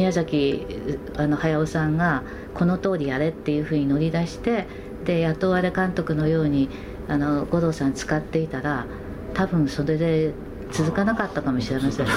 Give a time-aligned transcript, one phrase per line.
[0.00, 0.66] 宮崎
[1.18, 2.22] あの駿さんが
[2.54, 4.66] この通りやれっていうふうに乗り出して
[5.04, 6.70] で雇われ監督のように
[7.06, 8.86] あの五郎さん使っていたら
[9.34, 10.32] 多分それで
[10.72, 12.12] 続かなかったかもしれませんね。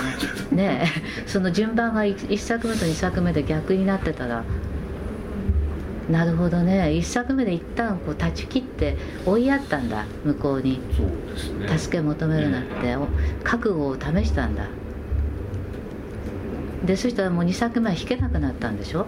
[0.52, 0.92] ね
[1.28, 4.46] その順番が 1, 作目と2作目で逆になってたら。
[6.10, 6.84] なるほどね。
[6.84, 10.80] 1作目で一旦こう断ち切って追いやったんだ向こうに。
[11.60, 11.78] ね。
[11.78, 12.96] 助け求めるなって、
[13.44, 14.68] 覚悟を試したんだ
[16.84, 19.08] でそしたらもう2作目は弾けなくなったんでしょ？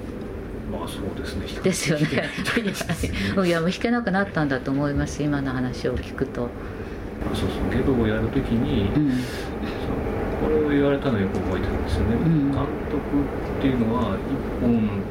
[0.72, 1.48] まあそうですね。
[1.62, 2.08] ですよね。
[3.46, 6.50] いやもう弾けなくなったんだと思います今の話を聞くと。
[7.34, 9.10] そうそうゲドをやるときに、うん、
[10.44, 12.62] これを言われたのよく覚えてるんですよね、うん、監
[12.92, 13.02] 督
[13.58, 15.02] っていうのは一本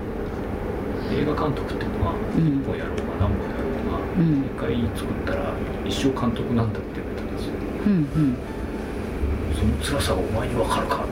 [1.10, 5.50] 映画監督っていうのは一本やろうが何本やろうが、うん、一回作ったら
[5.84, 7.52] 一生監督なんだって言われたんですよ、
[7.86, 8.38] うんうん、
[9.58, 11.02] その辛さがお前に分かるか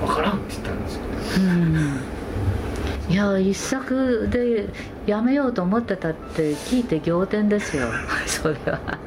[0.00, 1.02] 分からんって言ったんですよ、
[1.38, 3.12] うん。
[3.12, 4.68] いや一作で
[5.06, 7.88] やめようと思ってたって聞いて仰天ですよ。
[8.26, 8.98] それは。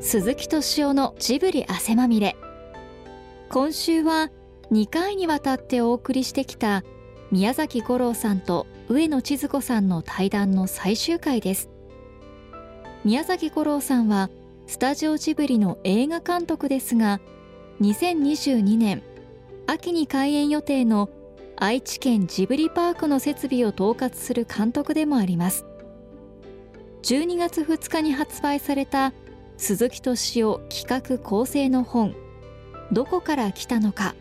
[0.00, 2.36] 鈴木敏夫のジブリ汗まみれ。
[3.48, 4.30] 今週は
[4.72, 6.82] 2回にわたってお送りしてきた
[7.30, 11.68] 宮崎五郎さんと上野千鶴子さんの対談の最終回です。
[13.04, 14.30] 宮崎五郎さんは
[14.70, 17.20] スタジオジブリの映画監督ですが
[17.80, 19.02] 2022年
[19.66, 21.10] 秋に開園予定の
[21.56, 25.66] 愛知県ジブリパークの設備を統括する監督でもあります。
[27.02, 29.12] 12月2日に発売された
[29.56, 32.14] 鈴木敏夫企画構成の本
[32.92, 34.14] 「どこから来たのか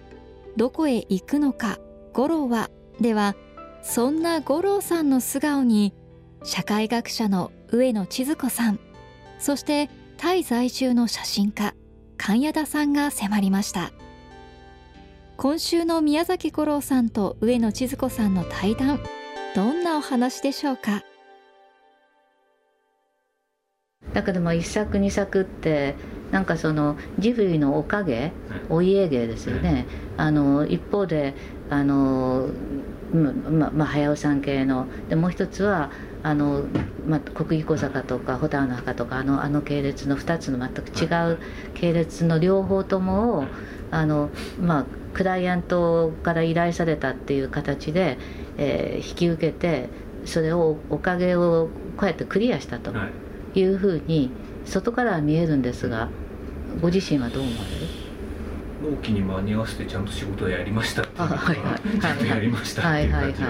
[0.58, 1.78] どこへ行くのか
[2.12, 3.36] 五郎は」では
[3.84, 5.94] そんな五郎さんの素顔に
[6.44, 8.80] 社会学者の上野千鶴子さん
[9.38, 11.74] そしてタイ在住の写真家
[12.18, 13.94] 神谷田さんが迫りました。
[15.38, 19.00] 今週の宮崎五郎さんと上野千鶴子さんの対談
[19.56, 21.04] どんなお話でしょうか？
[24.14, 25.96] だけども一作二作って
[26.32, 28.34] なんかそのジブリのおかげ
[28.68, 29.86] お家芸ですよね、
[30.18, 31.34] あの一方で
[31.70, 32.50] あの
[33.14, 34.86] ままあ早尾さん系の。
[35.08, 35.90] でもう一つは
[36.24, 36.64] あの、
[37.08, 41.40] まあ、国技小坂とか蛍の墓とかあのあの系列の2つの全く違う
[41.74, 43.46] 系列の両方ともを
[43.92, 44.30] あの
[44.62, 48.18] まあクライアントから依頼されたっていう形で、
[48.58, 49.90] えー、引き受けて
[50.26, 52.92] それをおかげをこうやってクリアしたと
[53.56, 53.64] い。
[53.64, 54.30] うふうに
[54.66, 56.10] 外からは見えるんですが
[56.82, 58.10] ご自身はどう思われる？
[58.82, 63.50] 納期に間に合わせてちゃんと仕事をやりましたっていうのが、ちゃんとやりましたっていう感じは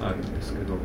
[0.00, 0.76] あるんですけど。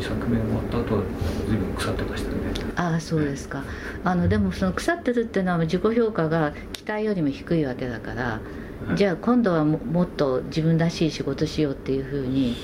[0.00, 1.02] 2作目終わった後は
[1.46, 2.36] 随分腐ってましたね。
[2.76, 3.62] ああそうですか。
[4.02, 12.56] あのでもその腐ってるっていうのは自己評価が期待よりも低いわけだから、はい、じゃあ今度はももっと自分らしい仕事しようっていうふうに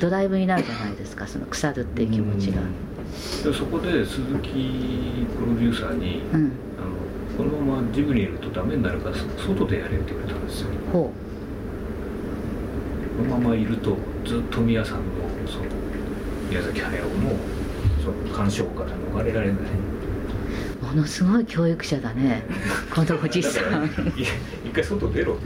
[0.00, 2.62] ドライブになるじゃないですかその腐るっていう気持ちが。
[3.44, 6.50] でそこで鈴木プロデューサーに、うん、あの
[7.36, 10.68] このままジブリにいるとダメになるから外でやれって言われたんですよ。
[10.92, 11.30] ほう。
[13.18, 15.02] このままいるとずっと宮さんの
[16.50, 17.10] 宮崎駿の
[18.02, 19.56] その干渉から逃れられない。
[20.82, 22.42] ものすごい教育者だね。
[22.92, 23.86] このおじさん。
[24.16, 25.40] 一回外出ろと。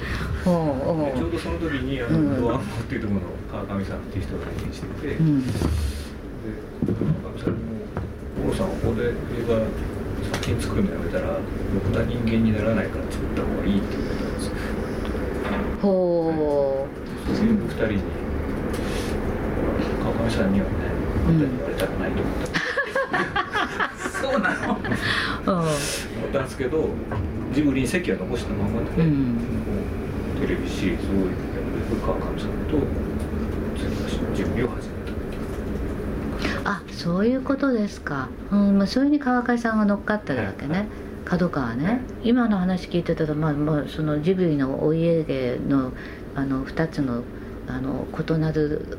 [0.45, 5.53] ちょうどその時にあの、うん、ドアンモっていうところの川上さんっていう人が来店してて、うん、で
[7.23, 7.65] 川上さんにも
[8.41, 9.13] 「五郎さんはここで映
[9.47, 9.61] 画
[10.33, 11.41] 作品作るのやめたらろ
[11.85, 14.47] くな人間にならないから作った方がいい」って言われたんです。
[14.47, 14.53] よ
[15.83, 16.89] ほ
[17.29, 17.37] う。
[17.37, 18.03] 全部二人に
[20.01, 20.94] 川上さんにはね
[21.69, 24.89] れたくないと思った、そうなの、思っ
[26.33, 26.89] たんですけど
[27.53, 29.39] ジブリに席は残したままで、うん、
[30.41, 32.79] テレビシリーズを川上さんと
[34.35, 34.95] 準備を始め
[36.65, 40.87] たあそういうことですか、うんまあ、そういうふうに川上さんが乗っかってるわけね、はい
[41.25, 45.93] 角川ね、今の話聞いてたら、まあまあ、そのジブリのお家芸の
[46.35, 47.23] あの2つの
[47.67, 48.99] あの異なる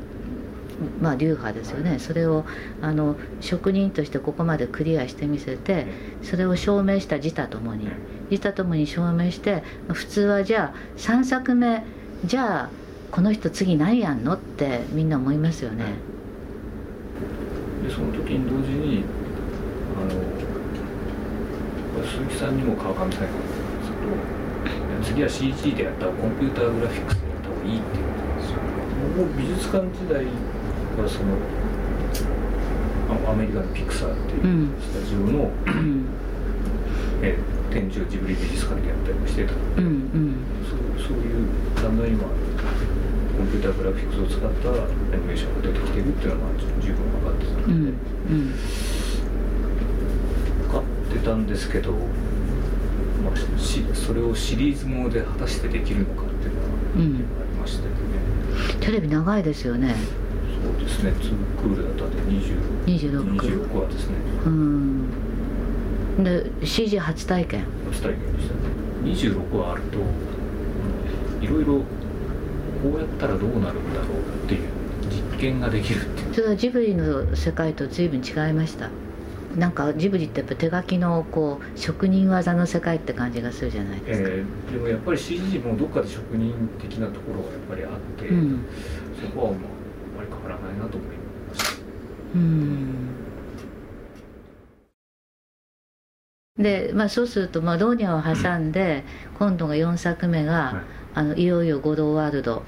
[1.00, 2.44] まあ、流派ですよねそれを
[2.82, 5.86] あの職人としてここまでクリアしてみせて
[6.22, 7.88] それを証明した自他ともに
[8.30, 11.82] 自他ともに証明して普通はじゃあ3作目
[12.24, 12.70] じゃあ
[13.10, 15.84] この人次何やんのってみんな思いますよね。
[17.82, 19.04] でその時に同時に
[19.96, 20.10] あの
[22.04, 28.58] 鈴木さんにも川上さんにもですけど次は CG でやったコンピューターグラフィックスでやった方がいいって言われたんですよ。
[29.16, 30.26] もう美術館時代
[31.02, 31.36] はその
[33.30, 36.06] アメリカのピクサーっていうスタジオの、うん、
[37.22, 37.38] え
[37.70, 40.78] テ展示をジブリ美術館でやったりもしてたので、うんうん、そう
[41.08, 44.72] そういうだんだん今コンピューターグラフィックスを使ったア
[45.16, 46.50] ニメーションが出てきてるっていうのは
[46.80, 48.52] 十分分かってたので、うんうん、
[50.62, 50.82] 分かっ
[51.12, 51.98] てたんですけど、ま
[53.32, 57.90] あ、しそれをシリーズもので果たしてできるのかっていうのはありましてね、
[58.74, 59.94] うん、テレビ長いですよね
[60.66, 61.10] そうですね。
[61.10, 64.14] 2クールだったんで20 26, 26話ですね。
[64.46, 65.10] うん。
[66.24, 67.64] で CG 初体験。
[67.90, 68.60] 初体験でしたね。
[69.04, 69.98] 26話あると
[71.40, 71.84] いろいろこ
[72.96, 74.68] うやったらどうなるんだろうっていう
[75.08, 76.34] 実験ができるっていう。
[76.34, 78.90] それはジブリの世界と随分違いました。
[79.56, 88.66] なんかジブリってやっぱ手書きのこう職人技の世界って感じがするじゃないですか、えー、でもやっぱり CG もどっかで職人的なところがやっぱりあって、うん、
[89.18, 89.75] そこはまあ
[90.76, 91.16] いなと思い
[91.48, 91.82] ました
[92.34, 92.94] うん。
[96.58, 100.96] で、まあ、そうすると、まあ、ローニャを挟んで、うん、今度が4作目が、はい。
[101.16, 102.62] あのいよいよゴドワールド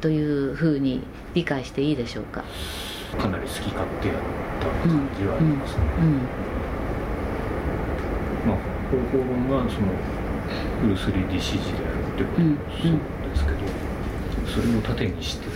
[0.00, 1.02] というふうに
[1.34, 2.44] 理解していいでしょうか、
[3.18, 4.16] かなり好き勝手やっ
[4.60, 6.04] た感じはありますね、うん。
[6.04, 6.20] うん、
[8.46, 8.56] まあ
[8.86, 9.88] 方法論がその
[10.80, 12.42] フル 3DCG であるってこと
[13.28, 13.58] ですけど、
[14.46, 15.48] それを盾にして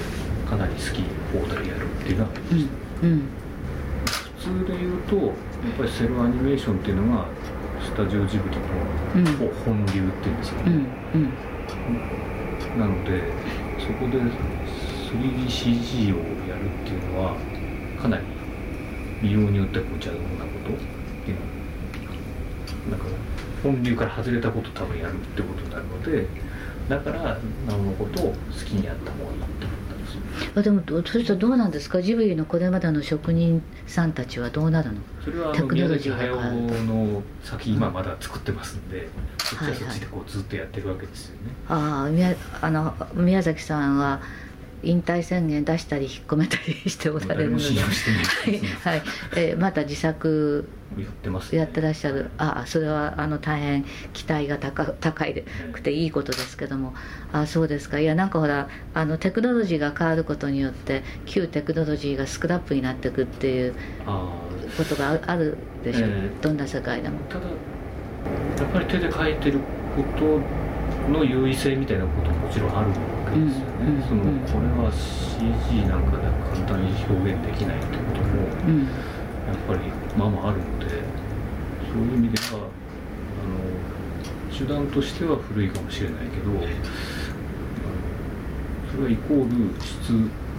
[0.51, 2.67] かなり好き放題やるっていうのはありまし
[3.01, 3.23] た、うん。
[4.05, 5.33] 普通で言うとやっ
[5.79, 7.29] ぱりセルアニメーションっていうのが
[7.85, 8.63] スタジオジブリの
[9.65, 10.73] 本流っていうんですよね、
[11.15, 11.21] うん。
[11.21, 12.81] うん。
[12.81, 13.23] なので
[13.79, 16.19] そこで 3DCG を
[16.49, 17.37] やるっていうのは
[18.03, 18.25] かなり
[19.23, 20.25] 利用によってはごちゃなこ
[20.65, 20.77] とっ
[21.25, 21.37] ていう
[22.91, 23.07] のなんか
[23.63, 26.27] 本流から外れたこと多分やるってことになるので
[26.89, 27.39] だから
[27.69, 29.80] なおのことを好きにやった方がいいったんです
[30.57, 32.03] あでもそしたらどうなんですか？
[32.03, 35.01] ジブリのこれまでの職人さんたちはどうなるの？
[35.25, 44.21] それはあの宮崎駿の先今まだ作ってますんで、うん、そっちはそっちでこうずっとやってるわけですよね、ああ宮あの宮崎さんは
[44.83, 47.75] 引退宣言出したり引っ込めたりしておられるので、はい。
[48.83, 49.03] はい。
[49.37, 50.69] えー、また自作
[50.99, 56.95] やってます、ね、やってらっしゃるあそれはあの大変期待が高高いくていいことですけども
[57.33, 58.01] あそうですか。
[58.01, 63.75] いやなんかほらあのテクノロジーが変わることによって旧テクノロジーがスクラップになっていくっていう
[64.77, 67.19] ことがあるでしょう、えー、どんな世界でも。
[67.29, 67.53] ただや
[68.65, 69.61] っぱり手で書いてる
[69.97, 70.41] こと
[71.11, 72.89] の優位性みたいなことももちろんある。
[72.89, 72.95] わ
[73.31, 78.43] けですよね、うん、そのこれは CG なんかで簡単に表現できないってことも、
[79.47, 79.81] やっぱり
[80.17, 80.87] まあまああるので
[81.93, 86.53] そういう意味ではあの手段としては古いかもしれないけど
[88.91, 90.11] それはイコール質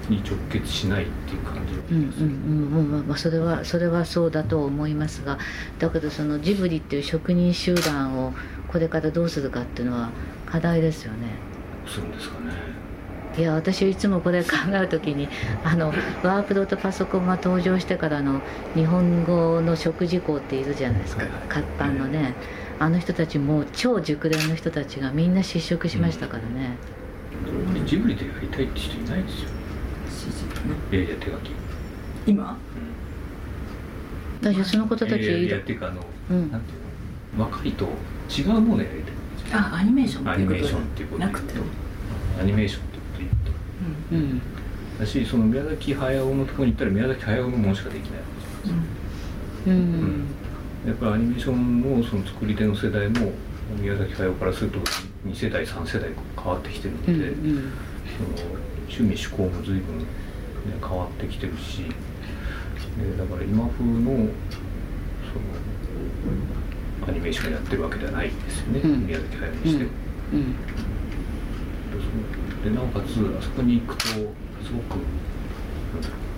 [0.10, 3.08] に直結しないっていう感じが、うんうんうん。
[3.08, 5.38] まあ、それはそれはそうだと思いますが
[5.80, 8.34] だけどそのジブリっていう職人集団を
[8.68, 10.10] これからどうするかっていうのは
[10.46, 11.51] 課題ですよね。
[11.92, 12.52] するんですかね？
[13.38, 15.30] いや私いつもこれ考える時に
[15.64, 15.88] あの
[16.22, 18.42] ワープロとパソコンが登場してからの
[18.74, 22.34] 日本語の食事校っているじゃないですか、活版のね、
[22.78, 26.76] あの人たちも超熟練の人たちがみんな失職しましたからね、
[27.78, 29.50] うん、ジブリでやりたいって人いないですよ
[30.92, 31.52] いやいや手書き。
[32.28, 32.58] 今、
[34.44, 37.46] うん、私その方たちいやいやっていうかあの、うん、なんていうの？
[37.46, 37.86] 若いと
[38.30, 39.01] 違うものやりたい
[39.54, 41.54] あアニメーションアニメーションっていうことなくて
[42.40, 43.52] アニメーションってこと言うと、
[44.12, 44.42] うん、
[45.00, 48.20] だしその宮崎駿のところに行ったら宮崎駿のものしかできない。
[48.20, 48.26] わ
[48.64, 48.78] けで
[49.66, 50.28] すうん、うん、
[50.88, 53.32] やっぱりアニメーションのその作り手の世代も
[53.80, 57.74] 宮崎駿からすると2世代3世代変わってきてるので、うんうん、
[58.38, 58.50] その
[58.90, 60.06] 趣味思考も随分、ね、
[60.80, 61.86] 変わってきてるし、
[63.18, 64.28] だから今風のその
[67.08, 69.86] アニメーションやってるわけではないですよね、うん、宮崎駿にして、
[70.34, 70.56] うん、
[72.64, 75.00] でなおかつあそこに行くとすごく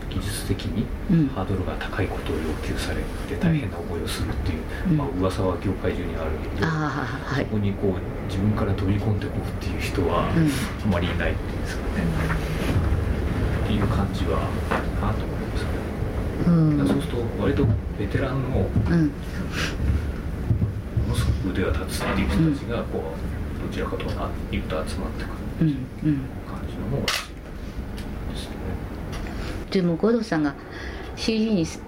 [0.09, 0.85] 技術的に
[1.29, 12.03] ハードルが高いことを要求されて大変な思いをするっていう、うん、まあ噂は業界中にあるので、はい、そこにこう自分から飛び込んでいくっていう人はあまりいないっていうんですかね、
[13.65, 15.69] っていう感じはあるなと思いますね、
[16.47, 17.65] うん、そうすると割と
[17.97, 19.11] ベテランの、うん
[21.49, 25.75] 腕が立つっていう人たちがこうどちらかというと集まってくるっていう
[26.47, 27.09] 感じの方がで
[28.37, 28.55] すね。
[29.71, 30.55] でも五郎さんが
[31.15, 31.79] CG にス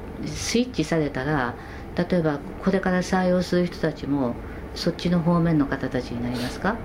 [0.57, 1.55] イッチされたら
[1.95, 4.35] 例えばこれから採用する人たちも
[4.74, 6.75] そっちの方面の方たちになりますか？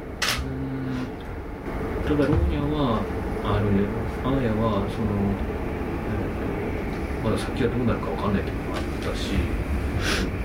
[2.05, 3.03] ただローニャは
[3.45, 3.83] あるね。
[4.23, 5.09] アーヤはその
[7.25, 9.33] まだ先はどうなるか分かんないというのもあったし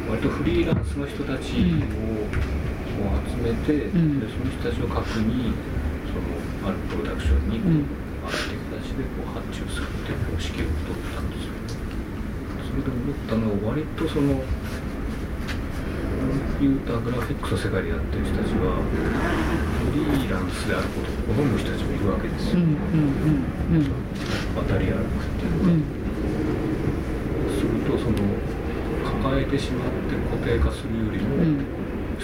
[0.09, 2.21] 割とフリーランスの人たちを
[3.25, 5.53] 集めて、うん、でその人たちを核に
[6.09, 7.85] そのあるプロダクションにこう、うん、
[8.23, 11.57] あって形でこう発注するっていう方式を取ったんですよ。
[12.69, 14.43] それで思ったのは割とそのコ
[16.25, 23.89] ンピューターグラフィックスの世界でやってる人たちはフリーランスであることを好む人たちもいるわけですよ、うんうんうん、
[24.55, 25.45] 渡り歩くって。
[25.45, 26.05] いうのが、
[27.55, 28.44] するとその
[29.25, 31.63] 抱えてしまって固定化するよりも、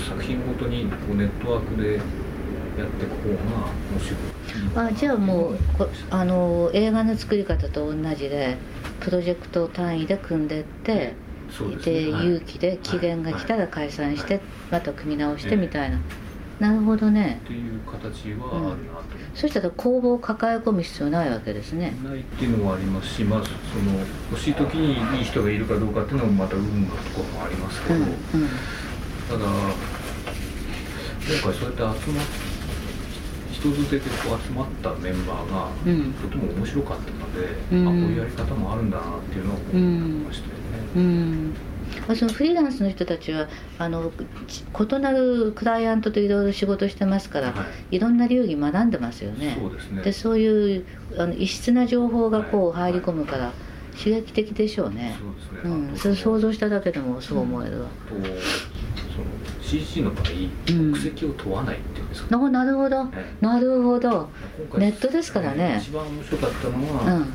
[0.08, 5.58] 作品ごとにこうネットワークでやっていく方が面白いあじゃあもう
[6.10, 8.58] あの映画の作り方と同じで
[9.00, 11.14] プロジェクト単位で組んでって、
[11.84, 14.40] で、ね、勇気で期限が来たら解散して、
[14.70, 16.00] また組み直してみたいな、
[16.62, 17.42] なるほどね。
[17.44, 19.34] っていう形はあるなと、う。
[19.34, 21.92] ん、そしたら工房を抱え込む必要ないわけですね。
[22.04, 23.98] ないっていうのもありますしまずその
[24.30, 28.08] 欲しい時にいい人がいるかどうかっていうのもまた運のところもありますけど、うんうん。
[28.08, 28.20] ただ
[31.34, 32.26] 今回そうやって集まっ
[33.52, 35.70] 人づてでこう集まったメンバーが、
[36.22, 40.60] とても面白かったので、うん、あこういうやり方もあるんだなっていうのを思いましたよね。
[40.96, 41.71] うん
[42.16, 49.58] そのフリーランスの人たちはあの異なるクライアントといろいろ仕事してますから、はい、いろんな流儀学んでますよね。
[49.60, 50.02] そうですね。
[50.02, 50.86] でそういう
[51.18, 53.52] あの異質な情報がこう入り込むから、
[53.98, 55.18] 刺激的でしょうね。
[55.20, 55.72] そうですね。
[55.72, 57.88] うん、それ想像しただけでもそう思えるわ。
[58.12, 60.26] うん、CG の場合、
[60.66, 63.06] 国籍を問わないっていうんですか、ね、なるほど、
[63.42, 64.30] なるほど。
[64.78, 65.80] ネットですからね。
[65.82, 67.26] 一番面白かったのは、うん、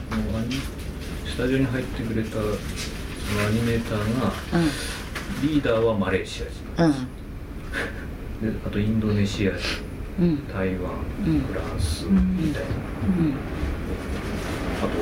[1.27, 2.41] スタジオに入ってくれたそ
[3.35, 9.59] のアニメーターが、うん、リーダーはマレーシア人、うん、 であとインドネシア人、
[10.21, 10.91] うん、台湾、
[11.25, 12.69] フランスみたいな、
[14.79, 14.93] あとは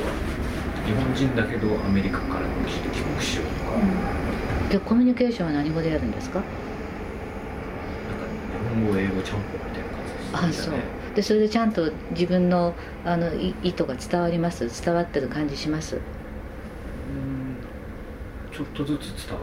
[0.86, 3.72] 日本人だけどアメリカから来て帰国しようとか、
[4.70, 6.42] でコミュニケーションは何語でやるんですか？
[8.74, 9.82] 本語英語ちゃんぽんみたい
[10.32, 10.80] な感じです、ね、あそ
[11.12, 11.14] う。
[11.14, 14.68] でそれでちゃんと自分のあの意図が伝わります？
[14.84, 15.96] 伝わってる感じします？
[15.96, 16.02] うん
[18.54, 19.42] ちょっとずつ伝わ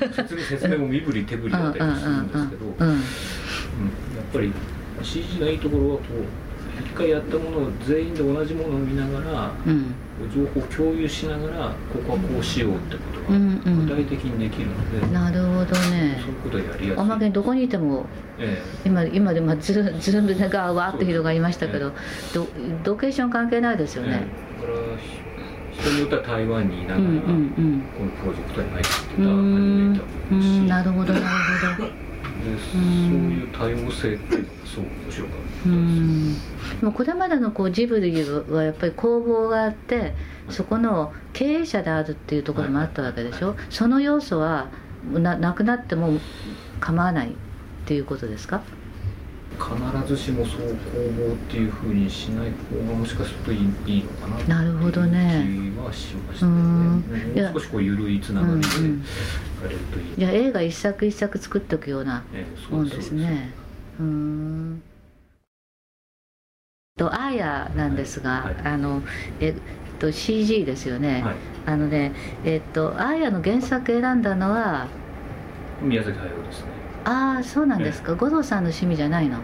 [0.00, 2.96] る説明説明も身振り手振りだったりするんですけど、うん、やっ
[4.32, 4.52] ぱり
[5.02, 9.94] CG のいいところはこう一回やったものを全員で同じものを見ながら、うん、
[10.34, 16.18] 情報を共有しながらここはこうしようってことが具体的にできるので、うんうん、なるほどね。
[16.20, 17.02] そういうことやりやすい。
[17.02, 18.06] おまけにどこにいても、
[18.38, 24.26] ええ、今今で、まあ、ズルズルがわーっと広がりましたけど、ええ、ロケーション関係ないですよね、
[24.58, 25.29] え、だから
[25.80, 27.14] 人によっては台湾にいながら、この
[28.20, 30.68] プロジェクトに入ってたアニメーターもいるし。
[30.68, 31.26] なるほどなる
[31.78, 31.90] ほど。
[32.40, 35.72] でそういう多様性っていうのがすごく面白かったで
[36.78, 36.84] す。
[36.84, 40.14] もうこれまでのこうジブリはやっぱり工房があって
[40.48, 44.68] そこの経営者であるっていうところもあったわけでしょ、はい、その要素は
[45.12, 46.18] ななくなっても
[46.80, 47.32] 構わないっ
[47.84, 48.62] ていうことですか？
[49.60, 56.52] 必ずしもそう工房っていうふうにしない方がもしかするといいいいのかななるほどね気はしましたね。
[56.52, 58.72] もう少しこう緩いつながりでや
[59.68, 62.24] れるといい、じゃあ映画一作一作作っておくような
[62.70, 63.52] もんですね。
[63.98, 64.82] うん。
[66.96, 68.54] とアーヤなんですが、はい。
[68.54, 69.02] はい、あの
[69.40, 69.54] えっ
[69.98, 71.34] と CG ですよね、はい、
[71.66, 72.12] あのね
[72.44, 74.88] えっとアーヤの原作選んだのは
[75.82, 79.38] 宮崎駿ですねああそうなんですか、五郎さんの趣味じゃないの？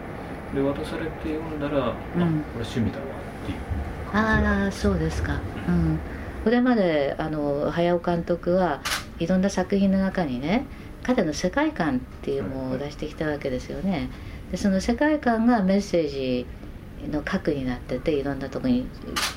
[0.53, 2.21] で渡されて読んだら、うん、あこれ
[2.61, 3.57] 趣味だわっていう。
[4.13, 5.39] ああそうですか。
[5.67, 5.99] うん。
[6.43, 8.81] これまであの駿監督は
[9.19, 10.65] いろんな作品の中にね
[11.03, 14.09] 彼の世界観っていうものを出してきたわけですよね。
[14.51, 16.45] でその世界観がメッセージ
[17.11, 18.87] の核になってていろんなとこに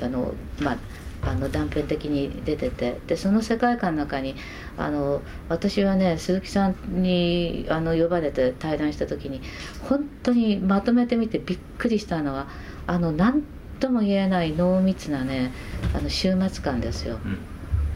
[0.00, 0.76] あのまあ
[1.22, 4.36] あの断片的に出ててでその世界観の中に
[4.76, 9.42] あの私はね鈴木さんにあの呼ばれて対談した時に
[9.88, 12.48] 本当にまとめてみてびっくりしたのは
[12.86, 13.42] あの何
[13.80, 15.52] とも言えない濃密なね
[15.94, 17.18] あの終末感ですよ。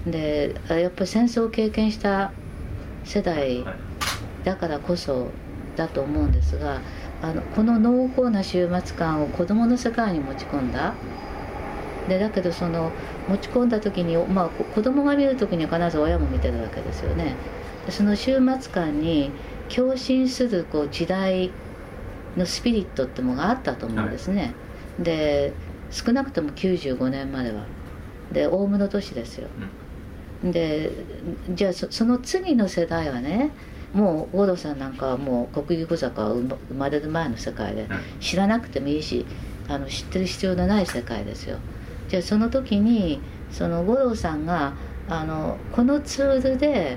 [0.06, 2.32] うん、でやっぱり戦争を経験した
[3.04, 3.64] 世代
[4.44, 5.28] だからこそ
[5.76, 6.80] だと思うんですが
[7.22, 10.94] あのこの濃厚な終末感を子どもの世界に持ち込んだ。
[12.08, 12.92] でだけどその
[13.28, 17.36] 持ち込んだ時に、まあ、子供が見る時には必ず親も見てるわけですよね。
[17.86, 19.30] でその終末感に
[19.74, 21.50] 共振するこう時代
[22.36, 24.54] のスピリットってものがあったと思うんですね、
[24.96, 25.52] はい、で
[25.90, 27.64] 少なくとも95年までは。
[28.32, 29.48] でオウムの年ですよ、
[30.42, 30.90] うん、で
[31.50, 33.50] じゃあその次の世代はね
[33.92, 37.86] もう五郎さんなんかはもう国技小坂は生まれる前の世界で
[38.18, 39.24] 知らなくてもいいし
[39.68, 41.58] あの知ってる必要のない世界ですよ
[42.08, 43.20] じゃあその時に
[43.50, 44.74] その五郎さんが
[45.08, 46.96] あのこのツールで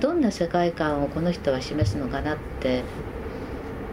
[0.00, 2.84] どんな世界観をこの人は示すのかなって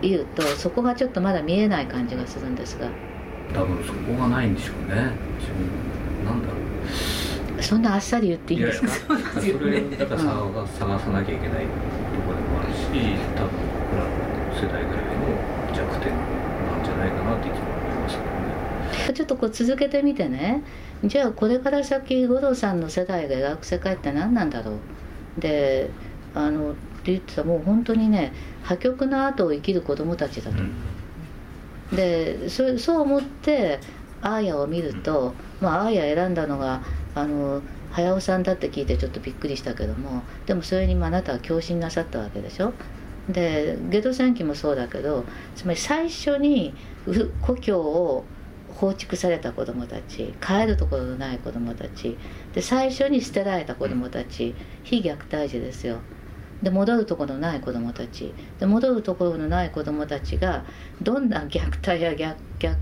[0.02, 2.90] 言うとそこがちょっとまだ見えない感じがするんですが。
[3.54, 4.96] 多分そこがないんでしょうね。
[6.26, 6.54] なんだろ
[7.58, 7.64] う。
[7.64, 8.90] そんなあっさり言っていいんですか？
[9.40, 11.70] それだから探,、さなきゃいけないと
[12.28, 12.84] ころでもあるし
[13.34, 13.54] 多分
[13.90, 14.10] 僕らの
[14.54, 15.24] 世代ぐらいの
[15.74, 16.20] 弱点な
[16.78, 18.36] んじゃないかなっていつも思いますけどね
[19.14, 20.64] ちょっとこう続けてみてね。
[21.04, 24.74] じゃあこれから先五郎さんの世代が描く世界って何なんだろ
[25.38, 25.42] う。
[25.42, 25.90] で
[26.34, 28.34] あのって言ってたもう本当にね
[28.64, 33.80] 破局の後を生きる子供たちだと、うん、でそそう思って
[34.22, 36.82] アーヤを見ると、まあ、アーヤ選んだのが
[37.14, 42.74] あの早尾さんだって聞いてちょっとびっくりしたけどもでもそれにあなたは共振なさったわけでしょ。
[43.30, 46.76] でゲド戦記もそうだけどつまり最初に
[47.42, 48.24] 故郷を
[48.76, 52.18] 放逐された子どもたち帰るところのない子どもたち
[52.54, 54.54] で最初に捨てられた子どもたち
[54.84, 56.00] 非虐待児ですよ。
[56.62, 58.34] で戻るところのない子どもたち。
[58.60, 60.66] で戻るところのない子どもたちが
[61.02, 62.78] どんな虐待や逆逆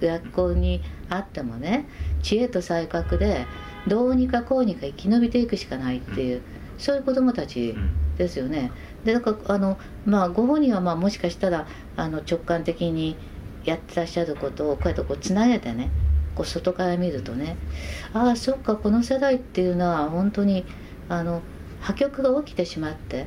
[0.00, 1.86] 逆行にあってもね
[2.22, 3.46] 知恵と才覚で
[3.86, 6.42] どうにかこうにか生き延びていくしかないっていう、
[6.78, 7.74] そういう子どもたち
[8.18, 8.72] ですよね。
[9.04, 13.16] でだからあの、まあ、ご本人はまあもしかしたらあの直感的に
[13.68, 15.90] やってらっしゃることをこうやってこうつなげてね
[16.34, 17.56] こう外から見るとね
[18.12, 20.64] ああそっかこの世代っていうのは本当に
[21.08, 21.42] あの
[21.80, 23.26] 破局が起きてしまって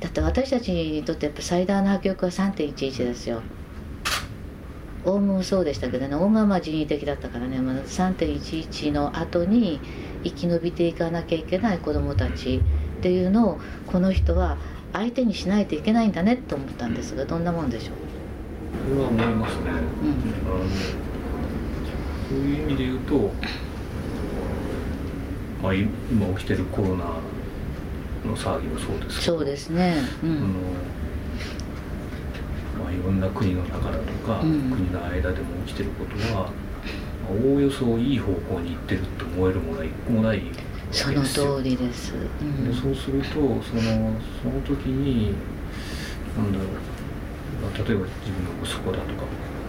[0.00, 3.42] だって私たちにとってやっぱ最大の破局は3.11ですよ。
[5.06, 9.78] オウムもそうでしたけどねオウムはまあ人為的だったからね、まあ、3.11の後に
[10.24, 12.56] 生き延びていかなきゃいけない子どもたち
[12.98, 14.56] っていうのをこの人は
[14.94, 18.03] 相手にしないといけないんだねと思ったんですがどんなもんでしょう？
[18.90, 19.70] れは思いますね、
[22.28, 23.32] そういう意味で言うと、
[25.62, 27.04] まあ、今起きてるコロナ
[28.24, 30.46] の騒ぎもそうですけどそうですね、うん、あの
[32.84, 36.50] まあ、いろんな国の中だとか、うん、国の間でも起きてることは
[37.30, 40.42] おおよそいい方向に行ってると思えるものは一個もない
[40.90, 45.34] その通りです、うん、でそうするとそのその時に
[46.36, 46.93] なんだろう
[47.72, 49.24] 例えば自分の息子だとか、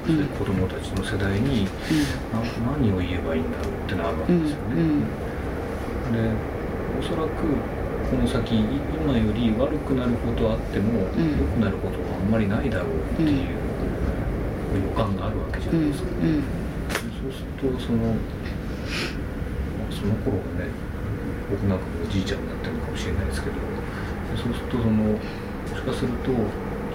[0.08, 4.82] うん、子供たちの世代に、うん、何を言えばいいんだろうってなるわけですよね。
[4.82, 5.00] うん、
[6.12, 6.20] で
[7.00, 7.44] おそらく
[8.10, 13.50] この先今より悪くなることはあっても、良くなることはあんまりないだろうっていう
[14.78, 16.10] 予感があるわけじゃないですか。
[17.26, 18.14] そうするとその
[19.90, 20.70] その頃はね
[21.50, 23.56] 僕なんかもおじいちゃんになってるかもしれないですけど
[24.38, 25.18] そうするとそのも
[25.74, 26.32] しかすると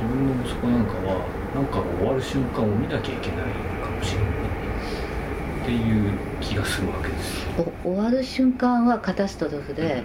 [0.01, 3.39] 自分の息子なんかはなんか終わる瞬間を見なきゃいけない
[3.83, 7.47] かもしれないっていう気がするわけです。
[7.85, 10.03] 終わる瞬間はカタストロフで、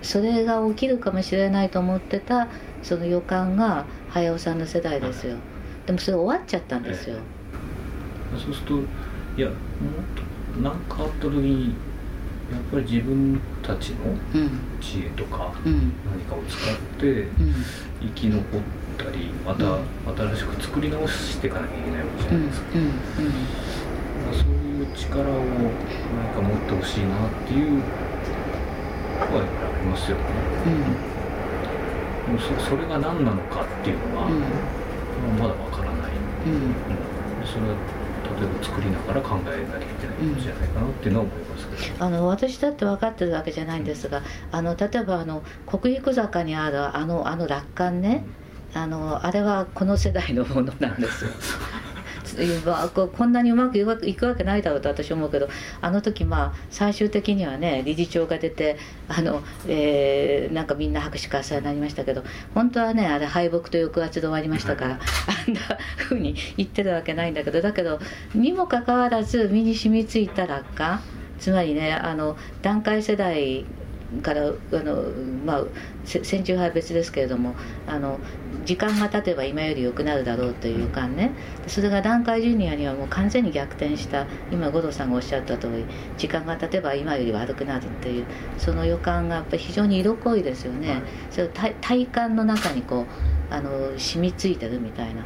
[0.00, 2.48] それが起きるかもしれないと思ってた
[2.82, 5.36] その予感が早尾さんの世代ですよ、
[5.86, 8.74] でもそれ終わっちゃったんですよ、えそうすると
[9.36, 9.56] いやもっ
[10.14, 11.74] と何かあった時に
[12.50, 14.14] やっぱり自分たちの
[14.80, 15.80] 知恵とか何
[16.24, 17.28] かを使って
[18.00, 18.60] 生き残っ
[18.98, 19.78] たりまた
[20.14, 22.66] 新しく作り直していかなきゃいけないわけじゃないですか。
[24.32, 25.24] そういう力を
[26.14, 27.84] 何か持ってほしいなっていうのは
[29.18, 29.44] やっぱりあ
[29.80, 30.22] りますよね。
[32.30, 34.28] うん、そそれが何なのかっていうのは、
[35.38, 36.12] まだわからない。
[36.46, 36.74] うん、
[37.46, 37.76] それは
[38.40, 39.62] 例えば作りながら考えなきゃい
[40.00, 48.24] けないことじゃないかなっていうのは思いますけど、あの私だって分かってるわけじゃないんですが、あの例えばあの国育坂にあるあのあの楽観ね、
[48.74, 51.30] あのあれはこの世代のものなんですよ。
[53.16, 55.48] こんなにうまくいくわけないだろうと私思うけど
[55.80, 58.76] あの時まあ最終的にはね理事長が出て
[59.08, 64.98] あの、えー、なんかみんな拍手喝采になりましたけど本当はねあれ敗北と抑圧で終わりましたから、
[65.46, 65.60] あんな
[65.96, 67.98] ふうに言ってるわけないんだけどだけど
[68.34, 71.00] にもかかわらず身に染みついた落下
[71.38, 73.64] つまりねあの段階世代
[74.22, 75.02] からあの、
[75.44, 75.64] まあ、
[76.04, 77.54] 戦中派は別ですけれども
[77.86, 78.18] あの
[78.64, 81.32] 時間が経てば今より良くなるだろうという予感ね。
[81.66, 85.84] それが団塊ジュニアにはもう完全に逆転した今五郎さんがおっしゃった通り
[86.16, 88.26] 時間が経てば今より悪くなるっていう
[88.58, 93.02] その予感がやっぱり非常に色濃いですよね、それ体体感の中にこ
[93.50, 95.24] うあの染みついてるみたいな。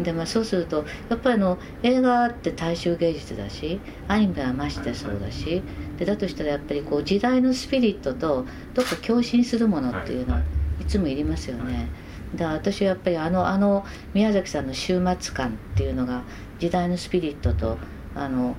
[0.00, 5.62] で、まあ、そうするとやっぱりあの映画って大衆芸術だしアニメはましてそうだし
[5.98, 10.40] でだとしたらやっぱりこう時代のスピリットとどっか共振するものっていうのは
[10.80, 11.88] いつもいりますよね。
[12.34, 13.84] だから私はやっぱりあのあの
[14.14, 16.22] 宮崎さんの終末感っていうのが
[16.58, 17.78] 時代のスピリットと
[18.14, 18.54] あの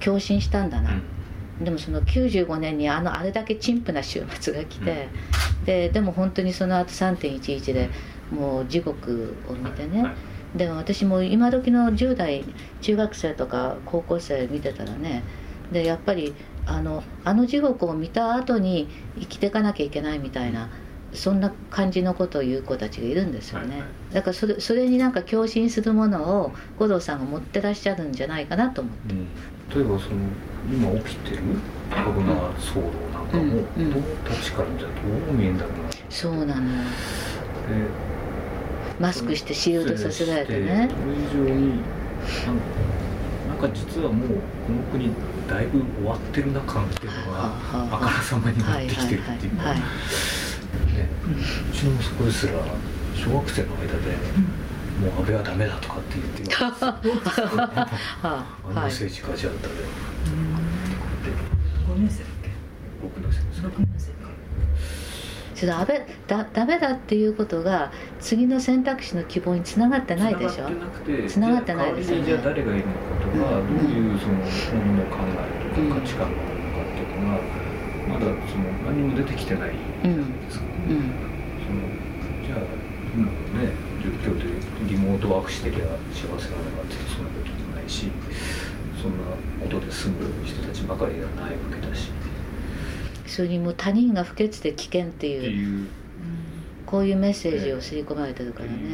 [0.00, 1.00] 共振したんだな、
[1.58, 5.08] うん、でもその95年にあのあれだけ陳腐な終末が来て、
[5.60, 7.90] うん、ででも本当にその後3.11で
[8.30, 10.14] もう地獄を見てね、はい。
[10.58, 12.44] でも私も今時の10代
[12.80, 15.22] 中学生とか高校生見てたらね
[15.72, 16.34] でやっぱり
[16.66, 20.68] あのあの地獄を見た後に生きていかなきゃいけないみたいな
[21.12, 29.28] そんな感じのことを言う子たちがいるんですよね、はいはい、だからそれそれになんか共振するものを五郎さんが持ってらっしゃるんじゃないかなと思って、うん、
[29.68, 30.16] 例えばその
[30.72, 31.42] 今起きてる
[31.90, 34.92] コロナ騒動なんかも、うんうん、どう立ちからじゃど
[35.30, 35.90] う見えんだろうな。
[36.10, 36.62] そうなの
[38.98, 40.88] マスクしてシールドさせられてね。
[40.90, 41.80] それ以上に
[43.48, 45.10] なんか実はもうこの国
[45.48, 47.52] だいぶ終わってるな感っていうのが
[47.92, 49.82] あからさまになってきてるっていうか、ね、
[51.70, 52.54] うちの息子ですら
[53.14, 54.16] 小学生の間で、
[55.00, 56.48] もう安倍はダメだとかって言ってる
[58.22, 59.74] あの政治家じゃったで。
[61.86, 62.48] 5年生だっけ
[63.06, 64.23] ？6年生です6
[65.66, 70.68] 年生それダメだダメだっていうことが次の選択肢の希望につながってないでしょ？
[71.28, 75.34] つながってないですよねじゃあ誰がいるのかとか、どういうその本の考え
[75.74, 77.40] とか価値観があるのかっていうのが
[78.08, 81.14] まだその何も出てきてないじゃないですか、うん、
[81.64, 81.80] その
[82.44, 82.58] じゃあ
[83.14, 83.72] 今ね
[84.02, 84.44] 状況で
[84.88, 88.10] リモートワークしてりゃ幸せなのかってそんなこともないし
[89.00, 89.24] そんな
[89.62, 92.10] ことで済む人たちばかりではないわけだし。
[93.34, 95.88] それにもう他人が不潔で危険っていう、
[96.86, 98.76] こういうメッセージを刷り込まれてるからね。
[98.76, 98.86] ね。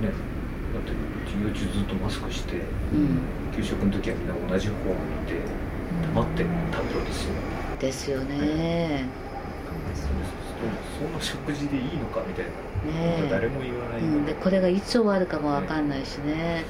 [0.00, 0.92] だって
[1.24, 2.58] 授業中ずっとマスクして、う
[2.96, 3.18] ん、
[3.56, 5.40] 給食の時はみんな同じ方を見て
[6.14, 7.32] 黙って食べろですよ。
[7.80, 9.04] ですよね。
[10.96, 16.64] その食事でいいのかみたいな、ね、誰も言わない、うん、でこれがいつ終わるかも分かんないしね。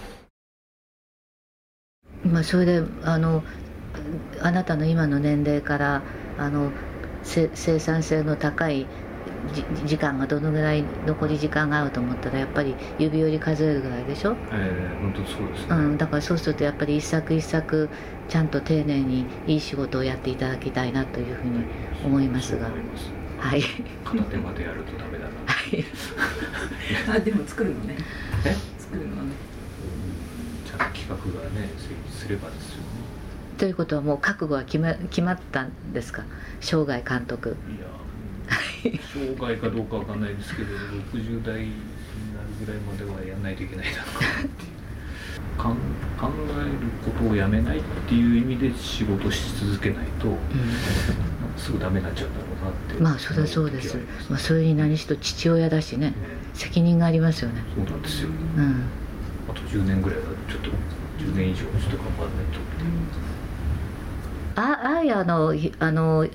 [2.24, 3.44] 今それであの
[4.40, 6.02] あなたの今の年齢から
[6.38, 6.70] あの
[7.22, 8.86] 生産性の高い
[9.84, 17.88] 時間がどのぐらい残り時間があると思ったらやっぱり指折り数えるぐらいでしょ、えー、本当そうです、ね、うん、だからそうするとやっぱり一作一作
[18.28, 21.64] ちゃんと丁寧にいい仕事をやっていただきたいなというふうに
[22.04, 22.68] 思いますが。
[23.38, 23.62] はい。
[24.04, 25.30] 片手までやるとダメだな。
[25.46, 25.84] はい。
[27.16, 27.96] あでも作るのね。
[28.78, 29.32] 作るのね。
[30.66, 32.80] ちゃんと企画がね成立すればですよ。
[32.80, 32.85] ね
[33.58, 36.24] ということはもう覚悟は決ま決まったんですか？
[36.60, 37.56] 生涯監督。
[37.68, 37.86] いや
[39.14, 40.68] 生涯かどうかわかんないですけど
[41.12, 41.70] 60代に
[42.34, 44.76] なるぐらいまではやらないといけないだろうなっていう。
[45.58, 46.30] 考える
[47.04, 50.36] ことをやめないっていう意味で仕事し続けないと、うん、
[51.56, 53.96] すぐダメになっちゃうんだろうなってまあそれはそうです、
[54.28, 56.14] まあ、それに何しろ父親だしね、ね、
[56.52, 57.62] 責任がありますよね。
[57.74, 58.84] そうなんですよ、うん、
[59.48, 60.70] あと10年ぐらいはちょっと
[61.24, 62.86] 10年以上ちょっと頑張らないとって、う。
[62.86, 63.35] ん
[64.56, 66.26] ああやのあの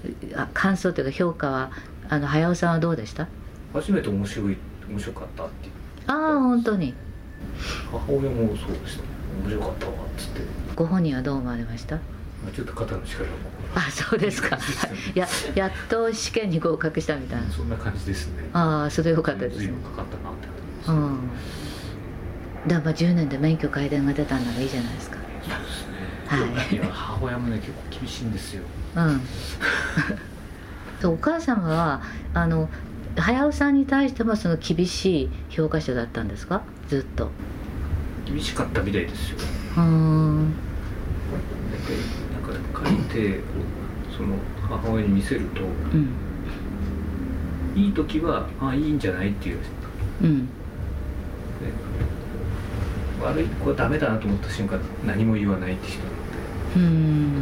[0.54, 1.72] 感想というか評価は
[2.10, 3.28] あの早尾さんはどうでした？
[3.74, 4.58] 初めて面白い
[4.90, 5.70] 面白かったって。
[6.08, 6.94] ああ本当に。
[7.92, 9.04] 母親もそうでした。
[9.44, 10.42] 面白かったわっつって。
[10.76, 11.98] ご本人はどう思われました？
[12.56, 13.30] ちょっと肩の力も。
[13.76, 14.58] あそうですか。
[15.16, 17.50] ややっと試験に合格したみたいな。
[17.50, 18.50] そんな感じですね。
[18.54, 19.60] ああそれよかったです。
[19.60, 20.48] ねかかったなって
[20.88, 21.20] うん。
[22.68, 25.18] だから10年で免許改伝が出たんならいいじゃないですか
[26.38, 28.64] はい、母親もね結構厳しいんですよ。
[28.96, 29.22] うん。
[31.14, 32.02] お母様は
[32.34, 32.70] あの
[33.18, 36.62] 早尾さんに対してもその厳しい評価者だったんですか？
[36.88, 37.30] ずっと。
[38.26, 39.38] 厳しかったみたいですよ。
[39.78, 40.54] うん。
[42.32, 43.42] なんか書いて
[44.16, 44.36] その
[44.70, 45.66] 母親に見せると、う
[45.98, 46.14] ん、
[47.76, 49.58] いい時はあいいんじゃないっていう。
[50.24, 50.48] うん。
[53.22, 56.00] 悪い子はダメだなと思った瞬間何も言わないって人
[56.76, 57.42] うん。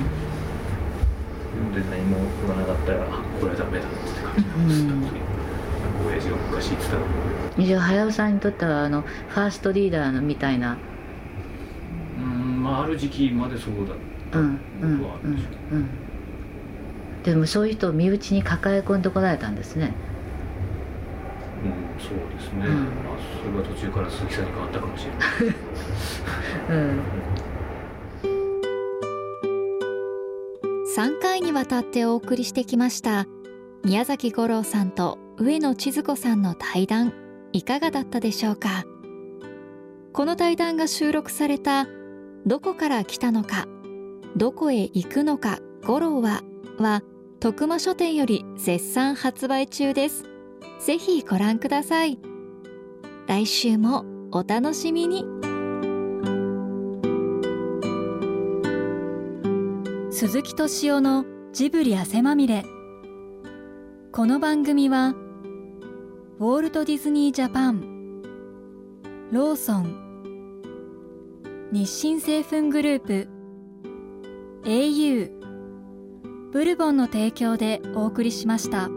[1.74, 3.06] で何も言わなかったら
[3.40, 5.02] これはダメだって感じなん。
[5.02, 8.34] です、うん、親父が昔言ってたのじゃあ早尾さん。
[8.36, 10.78] にとってはあのファーストリーダーのみたいな
[12.20, 12.64] うん。
[12.64, 13.98] まあある時期までそうだっ
[14.32, 14.46] たこ
[14.98, 15.36] とはあるん。
[15.36, 15.80] でしょう、うん。
[15.80, 15.90] うん、
[17.24, 19.02] でもそういう人を身内に抱え込ん。
[19.02, 19.56] でこられたん。
[19.56, 19.94] ですね
[21.64, 22.04] うん。
[22.04, 24.46] そうですね、うん、まあそれが途中から鈴木さん。
[24.46, 25.56] に変わったかもしれない
[26.70, 27.00] うん
[31.00, 33.26] 3回にわたってお送りしてきました。
[33.86, 37.14] 宮崎五郎さんと上野千鶴子さんの対談
[37.54, 38.84] いかがだったでしょうか？
[40.12, 41.88] この対談が収録された
[42.46, 43.66] 「どこから来たのか
[44.36, 46.42] どこへ行くのか五郎は」
[46.78, 47.02] は
[47.40, 50.26] 徳間書店より絶賛発売中です。
[50.82, 52.20] ぜひご覧ください。
[53.26, 55.24] 来週もお楽しみに。
[60.20, 62.66] 鈴木敏夫のジブリ汗まみれ
[64.12, 65.16] この番組は
[66.40, 68.22] ウォールト・ディズニー・ジャパン
[69.32, 73.30] ローソン日清製粉グループ
[74.66, 75.32] au
[76.52, 78.90] ブルボンの提供でお送りしました。